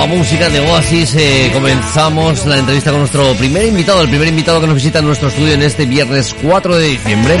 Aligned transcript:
la 0.00 0.06
música 0.06 0.48
de 0.48 0.60
Oasis 0.60 1.14
eh, 1.14 1.50
comenzamos 1.52 2.46
la 2.46 2.56
entrevista 2.56 2.90
con 2.90 3.00
nuestro 3.00 3.34
primer 3.34 3.66
invitado, 3.66 4.00
el 4.00 4.08
primer 4.08 4.28
invitado 4.28 4.58
que 4.58 4.66
nos 4.66 4.76
visita 4.76 5.00
en 5.00 5.04
nuestro 5.04 5.28
estudio 5.28 5.52
en 5.52 5.60
este 5.60 5.84
viernes 5.84 6.34
4 6.42 6.76
de 6.76 6.86
diciembre. 6.86 7.36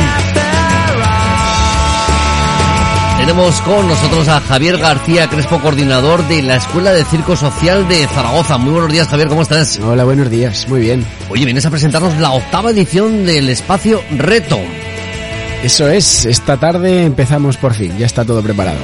Tenemos 3.16 3.58
con 3.62 3.88
nosotros 3.88 4.28
a 4.28 4.40
Javier 4.40 4.76
García 4.76 5.26
Crespo, 5.28 5.58
coordinador 5.58 6.28
de 6.28 6.42
la 6.42 6.56
Escuela 6.56 6.92
de 6.92 7.06
Circo 7.06 7.34
Social 7.34 7.88
de 7.88 8.06
Zaragoza. 8.08 8.58
Muy 8.58 8.72
buenos 8.72 8.92
días, 8.92 9.08
Javier, 9.08 9.28
¿cómo 9.28 9.40
estás? 9.40 9.78
Hola, 9.78 10.04
buenos 10.04 10.28
días, 10.28 10.68
muy 10.68 10.80
bien. 10.80 11.06
Oye, 11.30 11.46
vienes 11.46 11.64
a 11.64 11.70
presentarnos 11.70 12.18
la 12.18 12.32
octava 12.32 12.72
edición 12.72 13.24
del 13.24 13.48
espacio 13.48 14.02
Reto. 14.10 14.60
Eso 15.62 15.90
es, 15.90 16.24
esta 16.24 16.56
tarde 16.56 17.04
empezamos 17.04 17.58
por 17.58 17.74
fin, 17.74 17.92
ya 17.98 18.06
está 18.06 18.24
todo 18.24 18.42
preparado. 18.42 18.78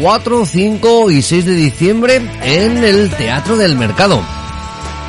4, 0.00 0.46
5 0.46 1.10
y 1.10 1.20
6 1.20 1.44
de 1.44 1.54
diciembre 1.54 2.22
en 2.42 2.82
el 2.82 3.10
Teatro 3.10 3.58
del 3.58 3.76
Mercado. 3.76 4.18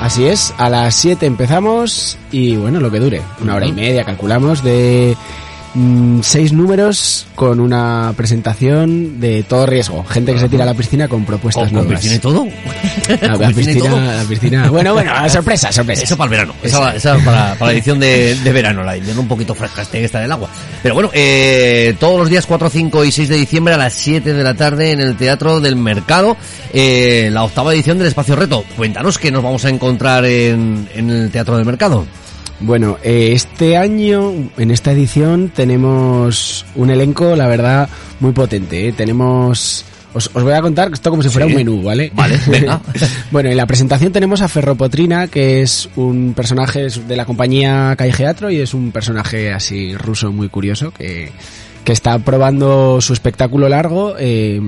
Así 0.01 0.25
es, 0.25 0.53
a 0.57 0.69
las 0.69 0.95
7 0.95 1.25
empezamos 1.25 2.17
y 2.29 2.57
bueno, 2.57 2.81
lo 2.81 2.91
que 2.91 2.99
dure, 2.99 3.21
una 3.41 3.55
hora 3.55 3.65
y 3.65 3.71
media 3.71 4.03
calculamos 4.03 4.63
de 4.65 5.15
Mm, 5.75 6.21
seis 6.21 6.53
números 6.53 7.25
con 7.33 7.59
una 7.59 8.13
presentación 8.15 9.19
de 9.19 9.41
todo 9.41 9.65
riesgo. 9.65 10.03
Gente 10.03 10.33
que 10.33 10.39
se 10.39 10.47
tira 10.47 10.63
a 10.63 10.67
la 10.67 10.75
piscina 10.75 11.07
con 11.07 11.25
propuestas 11.25 11.65
¿Con 11.65 11.73
nuevas. 11.73 11.93
piscina 11.93 12.15
y 12.15 12.19
todo? 12.19 12.45
La, 13.21 13.49
piscina, 13.49 14.17
la 14.17 14.23
piscina. 14.23 14.69
Bueno, 14.69 14.93
bueno, 14.93 15.11
sorpresa, 15.29 15.71
sorpresa. 15.71 16.03
Eso 16.03 16.15
para 16.15 16.25
el 16.25 16.31
verano. 16.31 16.53
Esa, 16.61 16.95
esa 16.95 17.17
para, 17.17 17.55
para, 17.55 17.65
la 17.65 17.73
edición 17.73 17.99
de, 17.99 18.35
de, 18.35 18.51
verano, 18.51 18.83
la 18.83 18.95
edición 18.95 19.17
un 19.19 19.27
poquito 19.27 19.55
fresca, 19.55 19.81
este 19.81 19.99
que 19.99 20.05
está 20.05 20.19
en 20.19 20.25
el 20.25 20.31
agua. 20.31 20.49
Pero 20.81 20.93
bueno, 20.93 21.09
eh, 21.13 21.95
todos 21.99 22.19
los 22.19 22.29
días 22.29 22.45
4, 22.45 22.69
5 22.69 23.05
y 23.05 23.11
6 23.11 23.29
de 23.29 23.35
diciembre 23.35 23.73
a 23.73 23.77
las 23.77 23.93
7 23.93 24.33
de 24.33 24.43
la 24.43 24.53
tarde 24.53 24.91
en 24.91 24.99
el 24.99 25.17
Teatro 25.17 25.59
del 25.59 25.75
Mercado, 25.75 26.37
eh, 26.71 27.29
la 27.31 27.43
octava 27.43 27.73
edición 27.73 27.97
del 27.97 28.07
Espacio 28.07 28.35
Reto. 28.35 28.63
Cuéntanos 28.77 29.17
qué 29.17 29.31
nos 29.31 29.43
vamos 29.43 29.65
a 29.65 29.69
encontrar 29.69 30.23
en, 30.25 30.87
en 30.93 31.09
el 31.09 31.31
Teatro 31.31 31.57
del 31.57 31.65
Mercado. 31.65 32.05
Bueno, 32.59 32.97
eh, 33.03 33.31
este 33.33 33.77
año, 33.77 34.31
en 34.57 34.71
esta 34.71 34.91
edición, 34.91 35.49
tenemos 35.49 36.65
un 36.75 36.89
elenco, 36.89 37.35
la 37.35 37.47
verdad, 37.47 37.89
muy 38.19 38.31
potente. 38.31 38.87
¿eh? 38.87 38.93
Tenemos... 38.93 39.85
Os, 40.13 40.29
os, 40.31 40.43
voy 40.43 40.53
a 40.53 40.61
contar 40.61 40.93
esto 40.93 41.09
como 41.09 41.23
si 41.23 41.29
fuera 41.29 41.47
sí. 41.47 41.53
un 41.53 41.57
menú, 41.57 41.81
¿vale? 41.81 42.11
Vale, 42.13 42.39
venga. 42.47 42.79
bueno, 43.31 43.49
en 43.49 43.57
la 43.57 43.65
presentación 43.65 44.13
tenemos 44.13 44.41
a 44.41 44.47
Ferropotrina, 44.47 45.27
que 45.27 45.63
es 45.63 45.89
un 45.95 46.33
personaje 46.35 46.87
de 46.87 47.15
la 47.15 47.25
compañía 47.25 47.97
Teatro 47.97 48.51
y 48.51 48.59
es 48.59 48.75
un 48.75 48.91
personaje 48.91 49.51
así 49.51 49.97
ruso 49.97 50.31
muy 50.31 50.49
curioso 50.49 50.91
que, 50.91 51.31
que 51.83 51.91
está 51.91 52.19
probando 52.19 53.01
su 53.01 53.13
espectáculo 53.13 53.67
largo. 53.67 54.15
Eh, 54.19 54.61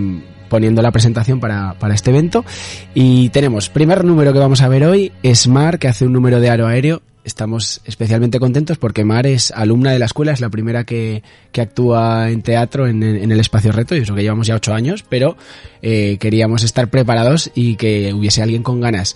poniendo 0.49 0.81
la 0.81 0.91
presentación 0.91 1.39
para, 1.39 1.73
para 1.73 1.95
este 1.95 2.11
evento 2.11 2.45
y 2.93 3.29
tenemos 3.29 3.69
primer 3.69 4.05
número 4.05 4.31
que 4.31 4.39
vamos 4.39 4.61
a 4.61 4.69
ver 4.69 4.85
hoy 4.85 5.11
es 5.23 5.47
Mar 5.47 5.79
que 5.79 5.87
hace 5.87 6.05
un 6.05 6.13
número 6.13 6.39
de 6.39 6.49
aro 6.51 6.67
aéreo 6.67 7.01
estamos 7.25 7.81
especialmente 7.85 8.39
contentos 8.39 8.77
porque 8.77 9.03
Mar 9.03 9.27
es 9.27 9.51
alumna 9.51 9.91
de 9.91 9.99
la 9.99 10.05
escuela, 10.05 10.31
es 10.31 10.39
la 10.39 10.49
primera 10.49 10.85
que, 10.85 11.23
que 11.51 11.61
actúa 11.61 12.29
en 12.29 12.41
teatro 12.41 12.87
en, 12.87 13.03
en, 13.03 13.31
el 13.31 13.39
espacio 13.39 13.71
reto, 13.71 13.95
y 13.95 13.99
eso 13.99 14.15
que 14.15 14.21
llevamos 14.21 14.47
ya 14.47 14.55
ocho 14.55 14.73
años, 14.73 15.03
pero 15.09 15.35
eh, 15.81 16.17
queríamos 16.19 16.63
estar 16.63 16.89
preparados 16.89 17.51
y 17.55 17.75
que 17.75 18.13
hubiese 18.13 18.41
alguien 18.41 18.63
con 18.63 18.79
ganas. 18.79 19.15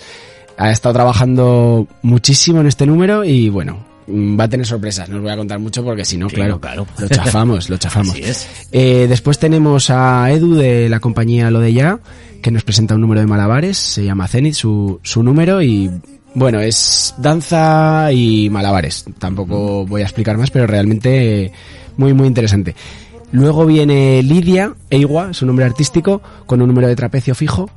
Ha 0.57 0.71
estado 0.71 0.93
trabajando 0.93 1.87
muchísimo 2.01 2.59
en 2.59 2.67
este 2.67 2.85
número 2.85 3.23
y 3.23 3.47
bueno, 3.49 3.85
va 4.09 4.45
a 4.45 4.49
tener 4.49 4.65
sorpresas, 4.65 5.07
no 5.07 5.17
os 5.17 5.21
voy 5.21 5.31
a 5.31 5.37
contar 5.37 5.59
mucho 5.59 5.83
porque 5.83 6.03
si 6.03 6.17
no, 6.17 6.27
claro, 6.27 6.59
claro. 6.59 6.87
lo 6.97 7.07
chafamos, 7.07 7.69
lo 7.69 7.77
chafamos. 7.77 8.15
Así 8.15 8.23
es. 8.23 8.47
Eh, 8.71 9.05
después 9.07 9.39
tenemos 9.39 9.89
a 9.89 10.31
Edu 10.31 10.55
de 10.55 10.89
la 10.89 10.99
compañía 10.99 11.51
Lo 11.51 11.59
de 11.59 11.73
Ya, 11.73 11.99
que 12.41 12.51
nos 12.51 12.63
presenta 12.63 12.95
un 12.95 13.01
número 13.01 13.21
de 13.21 13.27
malabares, 13.27 13.77
se 13.77 14.03
llama 14.03 14.27
Zenith, 14.27 14.55
su, 14.55 14.99
su 15.03 15.23
número 15.23 15.61
y 15.61 15.91
bueno, 16.33 16.59
es 16.59 17.13
danza 17.17 18.11
y 18.11 18.49
malabares. 18.49 19.05
Tampoco 19.17 19.85
voy 19.85 20.01
a 20.01 20.05
explicar 20.05 20.37
más, 20.37 20.51
pero 20.51 20.67
realmente 20.67 21.51
muy, 21.97 22.13
muy 22.13 22.27
interesante. 22.27 22.75
Luego 23.31 23.65
viene 23.65 24.23
Lidia 24.23 24.73
Eiwa, 24.89 25.33
su 25.33 25.45
nombre 25.45 25.65
artístico, 25.65 26.21
con 26.45 26.61
un 26.61 26.67
número 26.67 26.87
de 26.87 26.95
trapecio 26.95 27.35
fijo 27.35 27.69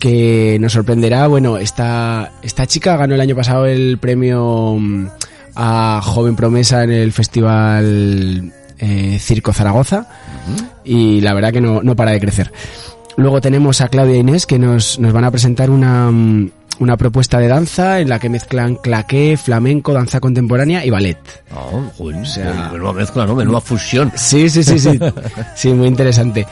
que 0.00 0.58
nos 0.60 0.72
sorprenderá. 0.72 1.26
Bueno, 1.28 1.58
esta, 1.58 2.32
esta 2.42 2.66
chica 2.66 2.96
ganó 2.96 3.14
el 3.14 3.20
año 3.20 3.36
pasado 3.36 3.66
el 3.66 3.98
premio 3.98 4.76
mm, 4.78 5.06
a 5.54 6.00
Joven 6.02 6.34
Promesa 6.34 6.82
en 6.82 6.90
el 6.90 7.12
Festival 7.12 8.52
eh, 8.78 9.18
Circo 9.20 9.52
Zaragoza 9.52 10.08
y 10.84 11.20
la 11.20 11.34
verdad 11.34 11.52
que 11.52 11.60
no, 11.60 11.82
no 11.82 11.94
para 11.94 12.12
de 12.12 12.20
crecer. 12.20 12.50
Luego 13.16 13.40
tenemos 13.40 13.80
a 13.82 13.88
Claudia 13.88 14.14
e 14.14 14.18
Inés 14.18 14.46
que 14.46 14.58
nos, 14.58 14.98
nos 14.98 15.12
van 15.12 15.24
a 15.24 15.30
presentar 15.30 15.70
una, 15.70 16.10
mm, 16.10 16.50
una 16.80 16.96
propuesta 16.96 17.38
de 17.38 17.46
danza 17.46 18.00
en 18.00 18.08
la 18.08 18.18
que 18.18 18.28
mezclan 18.28 18.74
claqué, 18.74 19.36
flamenco, 19.36 19.92
danza 19.92 20.18
contemporánea 20.18 20.84
y 20.84 20.90
ballet. 20.90 21.18
Oh, 21.54 21.82
joder, 21.96 22.22
O 22.22 22.24
sea- 22.24 22.70
menuda 22.72 22.92
mezcla, 22.92 23.26
¿no? 23.26 23.34
Menuda 23.36 23.60
fusión. 23.60 24.10
Sí, 24.16 24.50
sí, 24.50 24.64
sí, 24.64 24.78
sí. 24.78 24.98
Sí, 25.54 25.72
muy 25.72 25.86
interesante. 25.86 26.46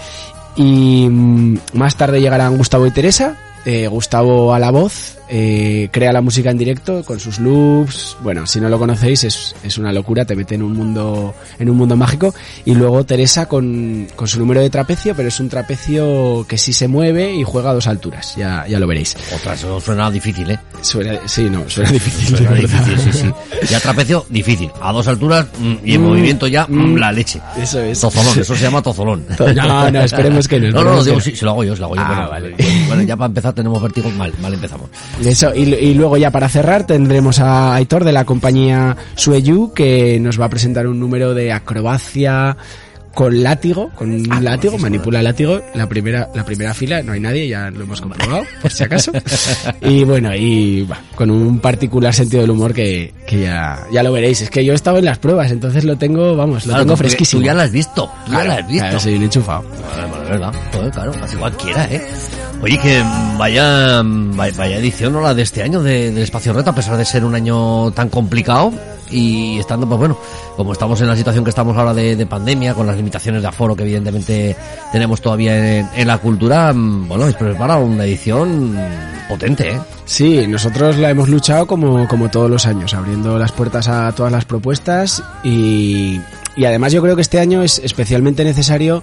Y 0.56 1.08
mm, 1.10 1.58
más 1.74 1.96
tarde 1.96 2.20
llegarán 2.20 2.56
Gustavo 2.56 2.86
y 2.86 2.90
Teresa. 2.92 3.36
Eh, 3.64 3.86
Gustavo 3.88 4.54
a 4.54 4.58
la 4.58 4.70
voz, 4.70 5.17
eh, 5.28 5.88
crea 5.92 6.12
la 6.12 6.20
música 6.20 6.50
en 6.50 6.58
directo 6.58 7.04
con 7.04 7.20
sus 7.20 7.38
loops. 7.38 8.16
Bueno, 8.22 8.46
si 8.46 8.60
no 8.60 8.68
lo 8.68 8.78
conocéis 8.78 9.24
es, 9.24 9.54
es 9.62 9.78
una 9.78 9.92
locura, 9.92 10.24
te 10.24 10.34
mete 10.34 10.54
en 10.56 10.62
un 10.62 10.74
mundo 10.74 11.34
en 11.58 11.70
un 11.70 11.76
mundo 11.76 11.96
mágico. 11.96 12.34
Y 12.64 12.74
luego 12.74 13.04
Teresa 13.04 13.46
con, 13.46 14.08
con 14.16 14.26
su 14.26 14.38
número 14.38 14.60
de 14.60 14.70
trapecio, 14.70 15.14
pero 15.14 15.28
es 15.28 15.38
un 15.38 15.48
trapecio 15.48 16.44
que 16.48 16.58
sí 16.58 16.72
se 16.72 16.88
mueve 16.88 17.34
y 17.34 17.44
juega 17.44 17.70
a 17.70 17.74
dos 17.74 17.86
alturas. 17.86 18.34
Ya, 18.36 18.66
ya 18.66 18.80
lo 18.80 18.86
veréis. 18.86 19.16
Otra, 19.34 19.54
eso 19.54 19.80
suena 19.80 20.10
difícil, 20.10 20.50
¿eh? 20.50 20.58
Suena, 20.80 21.18
sí, 21.26 21.48
no, 21.50 21.68
suena 21.68 21.90
difícil. 21.92 22.36
Suena 22.36 22.54
difícil, 22.54 22.98
sí, 22.98 23.12
sí. 23.12 23.30
Ya 23.70 23.80
trapecio, 23.80 24.24
difícil. 24.28 24.70
A 24.80 24.92
dos 24.92 25.06
alturas 25.06 25.46
mm, 25.58 25.74
y 25.84 25.94
en 25.94 25.98
Mm, 25.98 26.04
movimiento 26.04 26.46
ya, 26.46 26.66
mm, 26.66 26.94
mm. 26.94 26.96
la 26.96 27.12
leche. 27.12 27.40
Eso 27.60 27.80
es. 27.80 28.00
Tozolón, 28.00 28.38
eso 28.38 28.56
se 28.56 28.62
llama 28.62 28.82
tozolón. 28.82 29.24
No, 29.58 29.90
no, 29.90 30.00
esperemos 30.02 30.46
que 30.46 30.60
no. 30.60 30.70
No, 30.70 30.84
no, 30.84 30.98
que 30.98 31.04
digo, 31.04 31.16
no. 31.16 31.20
sí, 31.20 31.34
se 31.34 31.44
lo 31.44 31.50
hago 31.52 31.64
yo, 31.64 31.74
se 31.74 31.80
lo 31.80 31.86
hago 31.86 31.96
yo. 31.96 32.02
Ah, 32.02 32.28
bueno, 32.30 32.30
vale. 32.30 32.54
bueno, 32.86 33.02
ya 33.02 33.16
para 33.16 33.26
empezar 33.26 33.52
tenemos 33.52 33.82
vértigo, 33.82 34.10
mal, 34.10 34.32
mal 34.40 34.54
empezamos. 34.54 34.88
Eso, 35.24 35.52
y, 35.54 35.74
y 35.74 35.94
luego 35.94 36.16
ya 36.16 36.30
para 36.30 36.48
cerrar 36.48 36.86
tendremos 36.86 37.40
a 37.40 37.74
Aitor 37.74 38.04
de 38.04 38.12
la 38.12 38.24
compañía 38.24 38.96
Sueyu 39.16 39.72
que 39.74 40.18
nos 40.20 40.40
va 40.40 40.46
a 40.46 40.48
presentar 40.48 40.86
un 40.86 41.00
número 41.00 41.34
de 41.34 41.52
acrobacia 41.52 42.56
con 43.14 43.42
látigo, 43.42 43.90
con 43.96 44.10
un 44.12 44.26
Ah, 44.30 44.40
látigo, 44.40 44.78
manipula 44.78 45.22
látigo, 45.22 45.60
la 45.74 45.88
primera, 45.88 46.28
la 46.34 46.44
primera 46.44 46.72
fila, 46.74 47.02
no 47.02 47.12
hay 47.12 47.20
nadie, 47.20 47.48
ya 47.48 47.70
lo 47.70 47.82
hemos 47.82 48.00
comprobado, 48.00 48.44
por 48.62 48.70
si 48.70 48.84
acaso. 48.84 49.10
Y 49.80 50.04
bueno, 50.04 50.34
y 50.36 50.82
bah, 50.82 51.00
con 51.14 51.30
un 51.30 51.58
particular 51.60 52.14
sentido 52.14 52.42
del 52.42 52.50
humor 52.50 52.72
que, 52.72 53.12
que 53.26 53.40
ya, 53.40 53.80
ya 53.92 54.02
lo 54.02 54.12
veréis. 54.12 54.40
Es 54.42 54.50
que 54.50 54.64
yo 54.64 54.72
he 54.72 54.76
estado 54.76 54.98
en 54.98 55.04
las 55.06 55.18
pruebas, 55.18 55.50
entonces 55.50 55.84
lo 55.84 55.96
tengo, 55.96 56.36
vamos, 56.36 56.64
lo 56.66 56.70
Claro, 56.72 56.84
tengo 56.84 56.96
fresquísimo. 56.96 57.40
Tú 57.42 57.46
ya 57.46 57.54
la 57.54 57.64
has 57.64 57.72
visto, 57.72 58.10
tú 58.26 58.32
ya 58.32 58.44
la 58.44 58.54
has 58.56 58.66
visto. 58.68 58.84
claro, 58.84 59.00
soy 59.00 59.14
un 59.16 59.22
enchufado. 59.24 59.64
Joder, 60.72 60.90
claro, 60.92 61.12
así 61.22 61.36
cualquiera, 61.36 61.84
¿eh? 61.86 62.02
Oye, 62.62 62.78
que 62.78 63.02
vaya, 63.38 64.02
vaya, 64.04 64.54
vaya 64.56 64.76
edición, 64.78 65.12
¿no? 65.12 65.20
La 65.20 65.32
de 65.34 65.42
este 65.42 65.62
año 65.62 65.82
de- 65.82 66.10
del 66.12 66.22
Espacio 66.22 66.52
Reto, 66.52 66.70
a 66.70 66.74
pesar 66.74 66.96
de 66.96 67.04
ser 67.04 67.24
un 67.24 67.34
año 67.34 67.90
tan 67.92 68.08
complicado 68.08 68.72
y 69.10 69.58
estando, 69.58 69.86
pues 69.86 69.98
bueno, 69.98 70.18
como 70.56 70.72
estamos 70.72 71.00
en 71.00 71.08
la 71.08 71.16
situación 71.16 71.44
que 71.44 71.50
estamos 71.50 71.76
ahora 71.76 71.94
de, 71.94 72.16
de 72.16 72.26
pandemia, 72.26 72.74
con 72.74 72.86
las 72.86 72.96
limitaciones 72.96 73.42
de 73.42 73.48
aforo 73.48 73.74
que 73.74 73.82
evidentemente 73.82 74.56
tenemos 74.92 75.20
todavía 75.20 75.78
en, 75.78 76.06
la 76.06 76.18
cultura, 76.18 76.72
mm, 76.72 77.08
bueno, 77.08 77.26
es 77.26 77.34
preparar 77.34 77.82
una 77.82 78.04
edición 78.04 78.76
potente, 79.28 79.72
¿eh? 79.72 79.80
Sí, 80.04 80.46
nosotros 80.46 80.96
la 80.96 81.10
hemos 81.10 81.28
luchado 81.28 81.66
como, 81.66 82.08
como 82.08 82.30
todos 82.30 82.50
los 82.50 82.66
años, 82.66 82.94
abriendo 82.94 83.38
las 83.38 83.52
puertas 83.52 83.88
a 83.88 84.10
todas 84.12 84.32
las 84.32 84.44
propuestas 84.44 85.22
y, 85.44 86.20
y 86.56 86.64
además 86.64 86.92
yo 86.92 87.02
creo 87.02 87.14
que 87.14 87.22
este 87.22 87.38
año 87.38 87.62
es 87.62 87.78
especialmente 87.78 88.44
necesario 88.44 89.02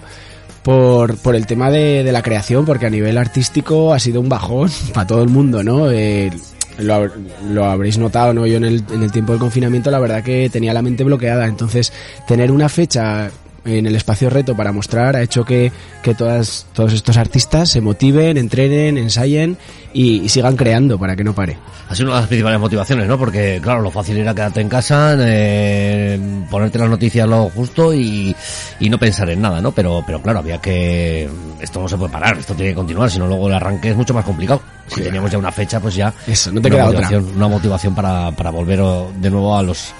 por, 0.63 1.15
por 1.17 1.35
el 1.35 1.45
tema 1.45 1.69
de, 1.69 2.03
de 2.03 2.11
la 2.11 2.23
creación, 2.23 2.65
porque 2.65 2.87
a 2.87 2.89
nivel 2.89 3.19
artístico 3.19 3.93
ha 3.93 3.99
sido 3.99 4.19
un 4.19 4.29
bajón 4.29 4.71
para 4.93 5.05
todo 5.05 5.21
el 5.21 5.29
mundo, 5.29 5.63
¿no? 5.63 5.91
Eh, 5.91 6.31
lo, 6.79 7.09
lo 7.51 7.65
habréis 7.65 7.97
notado, 7.97 8.33
¿no? 8.33 8.45
Yo 8.45 8.57
en 8.57 8.65
el, 8.65 8.83
en 8.91 9.03
el 9.03 9.11
tiempo 9.11 9.31
del 9.33 9.39
confinamiento 9.39 9.91
la 9.91 9.99
verdad 9.99 10.23
que 10.23 10.49
tenía 10.49 10.73
la 10.73 10.81
mente 10.81 11.03
bloqueada, 11.03 11.47
entonces 11.47 11.93
tener 12.27 12.51
una 12.51 12.69
fecha 12.69 13.31
en 13.65 13.85
el 13.85 13.95
espacio 13.95 14.29
reto 14.29 14.55
para 14.55 14.71
mostrar 14.71 15.15
ha 15.15 15.21
hecho 15.21 15.43
que, 15.43 15.71
que 16.03 16.13
todas, 16.13 16.67
todos 16.73 16.93
estos 16.93 17.17
artistas 17.17 17.69
se 17.69 17.81
motiven, 17.81 18.37
entrenen, 18.37 18.97
ensayen 18.97 19.57
y, 19.93 20.21
y 20.21 20.29
sigan 20.29 20.55
creando 20.55 20.97
para 20.99 21.15
que 21.15 21.23
no 21.23 21.33
pare. 21.33 21.57
Ha 21.89 21.95
sido 21.95 22.07
una 22.07 22.15
de 22.15 22.21
las 22.21 22.27
principales 22.27 22.59
motivaciones, 22.59 23.07
¿no? 23.07 23.17
Porque, 23.17 23.59
claro, 23.61 23.81
lo 23.81 23.91
fácil 23.91 24.17
era 24.17 24.33
quedarte 24.33 24.61
en 24.61 24.69
casa, 24.69 25.15
eh, 25.19 26.19
ponerte 26.49 26.79
las 26.79 26.89
noticias 26.89 27.27
lo 27.27 27.49
justo 27.49 27.93
y, 27.93 28.35
y 28.79 28.89
no 28.89 28.97
pensar 28.97 29.29
en 29.29 29.41
nada, 29.41 29.61
¿no? 29.61 29.71
Pero, 29.71 30.03
pero 30.05 30.21
claro, 30.21 30.39
había 30.39 30.59
que... 30.59 31.29
Esto 31.59 31.81
no 31.81 31.87
se 31.87 31.97
puede 31.97 32.11
parar, 32.11 32.37
esto 32.37 32.53
tiene 32.53 32.71
que 32.71 32.75
continuar, 32.75 33.09
si 33.09 33.19
no 33.19 33.27
luego 33.27 33.47
el 33.47 33.53
arranque 33.53 33.89
es 33.89 33.95
mucho 33.95 34.13
más 34.13 34.25
complicado. 34.25 34.61
Si 34.87 35.01
teníamos 35.01 35.31
ya 35.31 35.37
una 35.37 35.51
fecha, 35.51 35.79
pues 35.79 35.95
ya... 35.95 36.13
Eso, 36.27 36.51
no 36.51 36.61
te 36.61 36.67
una 36.67 36.77
queda 36.77 36.89
otra. 36.89 37.09
Una 37.35 37.47
motivación 37.47 37.95
para, 37.95 38.31
para 38.31 38.51
volver 38.51 38.79
de 39.19 39.29
nuevo 39.29 39.57
a 39.57 39.63
los 39.63 39.93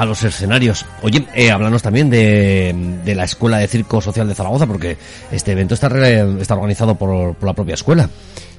a 0.00 0.06
los 0.06 0.22
escenarios. 0.24 0.86
Oye, 1.02 1.26
eh, 1.34 1.50
háblanos 1.50 1.82
también 1.82 2.08
de, 2.08 2.74
de 3.04 3.14
la 3.14 3.24
Escuela 3.24 3.58
de 3.58 3.68
Circo 3.68 4.00
Social 4.00 4.26
de 4.26 4.34
Zaragoza, 4.34 4.66
porque 4.66 4.96
este 5.30 5.52
evento 5.52 5.74
está, 5.74 5.90
re- 5.90 6.40
está 6.40 6.54
organizado 6.54 6.94
por, 6.94 7.34
por 7.34 7.46
la 7.46 7.52
propia 7.52 7.74
escuela. 7.74 8.08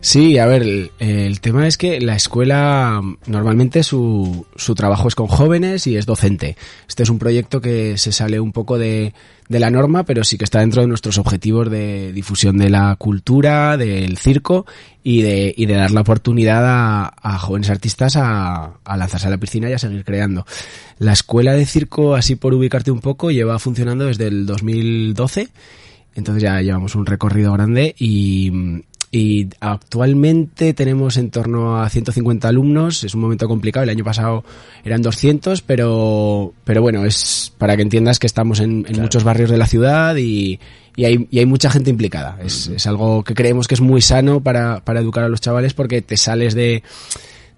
Sí, 0.03 0.39
a 0.39 0.47
ver, 0.47 0.89
el, 0.97 1.41
tema 1.41 1.67
es 1.67 1.77
que 1.77 2.01
la 2.01 2.15
escuela 2.15 3.01
normalmente 3.27 3.83
su, 3.83 4.47
su 4.55 4.73
trabajo 4.73 5.07
es 5.07 5.13
con 5.13 5.27
jóvenes 5.27 5.85
y 5.85 5.95
es 5.95 6.07
docente. 6.07 6.57
Este 6.89 7.03
es 7.03 7.09
un 7.09 7.19
proyecto 7.19 7.61
que 7.61 7.99
se 7.99 8.11
sale 8.11 8.39
un 8.39 8.51
poco 8.51 8.79
de, 8.79 9.13
de 9.47 9.59
la 9.59 9.69
norma, 9.69 10.03
pero 10.03 10.23
sí 10.23 10.39
que 10.39 10.43
está 10.43 10.61
dentro 10.61 10.81
de 10.81 10.87
nuestros 10.87 11.19
objetivos 11.19 11.69
de 11.69 12.13
difusión 12.13 12.57
de 12.57 12.71
la 12.71 12.95
cultura, 12.95 13.77
del 13.77 14.17
circo 14.17 14.65
y 15.03 15.21
de, 15.21 15.53
y 15.55 15.67
de 15.67 15.75
dar 15.75 15.91
la 15.91 16.01
oportunidad 16.01 16.65
a, 16.65 17.13
a 17.21 17.37
jóvenes 17.37 17.69
artistas 17.69 18.15
a, 18.15 18.79
a, 18.83 18.97
lanzarse 18.97 19.27
a 19.27 19.29
la 19.29 19.37
piscina 19.37 19.69
y 19.69 19.73
a 19.73 19.77
seguir 19.77 20.03
creando. 20.03 20.47
La 20.97 21.13
escuela 21.13 21.53
de 21.53 21.67
circo, 21.67 22.15
así 22.15 22.35
por 22.35 22.55
ubicarte 22.55 22.89
un 22.89 23.01
poco, 23.01 23.29
lleva 23.29 23.59
funcionando 23.59 24.05
desde 24.05 24.25
el 24.27 24.47
2012. 24.47 25.49
Entonces 26.15 26.43
ya 26.43 26.59
llevamos 26.61 26.95
un 26.95 27.05
recorrido 27.05 27.53
grande 27.53 27.95
y, 27.97 28.51
y 29.11 29.49
actualmente 29.59 30.73
tenemos 30.73 31.17
en 31.17 31.31
torno 31.31 31.81
a 31.81 31.89
150 31.89 32.47
alumnos, 32.47 33.03
es 33.03 33.13
un 33.13 33.19
momento 33.19 33.47
complicado, 33.47 33.83
el 33.83 33.89
año 33.89 34.05
pasado 34.05 34.45
eran 34.85 35.01
200, 35.01 35.61
pero, 35.61 36.53
pero 36.63 36.81
bueno, 36.81 37.05
es 37.05 37.53
para 37.57 37.75
que 37.75 37.81
entiendas 37.81 38.19
que 38.19 38.27
estamos 38.27 38.61
en, 38.61 38.77
en 38.77 38.83
claro. 38.83 39.01
muchos 39.01 39.23
barrios 39.25 39.49
de 39.49 39.57
la 39.57 39.67
ciudad 39.67 40.15
y, 40.15 40.61
y, 40.95 41.03
hay, 41.05 41.27
y 41.29 41.39
hay 41.39 41.45
mucha 41.45 41.69
gente 41.69 41.89
implicada. 41.89 42.39
Es, 42.41 42.69
es 42.69 42.87
algo 42.87 43.23
que 43.25 43.33
creemos 43.33 43.67
que 43.67 43.75
es 43.75 43.81
muy 43.81 44.01
sano 44.01 44.39
para, 44.39 44.79
para 44.79 45.01
educar 45.01 45.25
a 45.25 45.29
los 45.29 45.41
chavales 45.41 45.73
porque 45.73 46.01
te 46.01 46.15
sales 46.15 46.55
de 46.55 46.81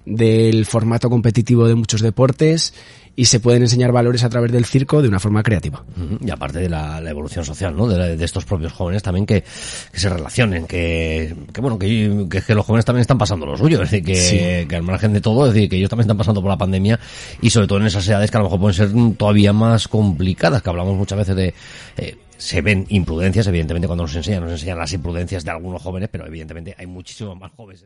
del 0.05 0.65
formato 0.65 1.09
competitivo 1.09 1.67
de 1.67 1.75
muchos 1.75 2.01
deportes 2.01 2.73
y 3.15 3.25
se 3.25 3.39
pueden 3.39 3.61
enseñar 3.61 3.91
valores 3.91 4.23
a 4.23 4.29
través 4.29 4.51
del 4.51 4.65
circo 4.65 5.01
de 5.01 5.07
una 5.07 5.19
forma 5.19 5.43
creativa. 5.43 5.85
Y 6.19 6.31
aparte 6.31 6.59
de 6.59 6.69
la, 6.69 6.99
la 6.99 7.09
evolución 7.11 7.45
social, 7.45 7.75
¿no? 7.75 7.87
De, 7.87 7.97
la, 7.97 8.07
de, 8.07 8.25
estos 8.25 8.43
propios 8.43 8.73
jóvenes 8.73 9.03
también 9.03 9.25
que, 9.25 9.43
que 9.91 9.99
se 9.99 10.09
relacionen, 10.09 10.65
que, 10.65 11.35
que 11.53 11.61
bueno, 11.61 11.77
que, 11.77 12.27
que, 12.29 12.41
que, 12.41 12.55
los 12.55 12.65
jóvenes 12.65 12.85
también 12.85 13.01
están 13.01 13.19
pasando 13.19 13.45
lo 13.45 13.55
suyo, 13.55 13.83
es 13.83 13.91
decir, 13.91 14.03
que, 14.03 14.15
sí. 14.15 14.67
que 14.67 14.75
al 14.75 14.83
margen 14.83 15.13
de 15.13 15.21
todo, 15.21 15.47
es 15.47 15.53
decir, 15.53 15.69
que 15.69 15.77
ellos 15.77 15.89
también 15.89 16.05
están 16.05 16.17
pasando 16.17 16.41
por 16.41 16.49
la 16.49 16.57
pandemia 16.57 16.99
y 17.41 17.51
sobre 17.51 17.67
todo 17.67 17.79
en 17.79 17.85
esas 17.85 18.07
edades 18.07 18.31
que 18.31 18.37
a 18.37 18.39
lo 18.39 18.45
mejor 18.45 18.59
pueden 18.59 18.73
ser 18.73 19.15
todavía 19.15 19.53
más 19.53 19.87
complicadas, 19.87 20.63
que 20.63 20.69
hablamos 20.69 20.95
muchas 20.97 21.19
veces 21.19 21.35
de, 21.35 21.53
eh, 21.97 22.17
se 22.37 22.61
ven 22.61 22.85
imprudencias, 22.89 23.45
evidentemente 23.45 23.87
cuando 23.87 24.05
nos 24.05 24.15
enseñan, 24.15 24.43
nos 24.43 24.53
enseñan 24.53 24.79
las 24.79 24.91
imprudencias 24.91 25.45
de 25.45 25.51
algunos 25.51 25.81
jóvenes, 25.83 26.09
pero 26.11 26.25
evidentemente 26.25 26.75
hay 26.77 26.87
muchísimos 26.87 27.37
más 27.39 27.51
jóvenes. 27.51 27.85